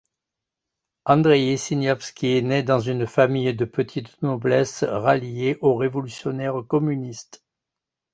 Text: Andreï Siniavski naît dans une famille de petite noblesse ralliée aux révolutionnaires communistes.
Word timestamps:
Andreï 1.05 1.59
Siniavski 1.59 2.41
naît 2.41 2.63
dans 2.63 2.79
une 2.79 3.05
famille 3.05 3.53
de 3.53 3.65
petite 3.65 4.19
noblesse 4.23 4.83
ralliée 4.83 5.59
aux 5.61 5.75
révolutionnaires 5.75 6.63
communistes. 6.67 7.43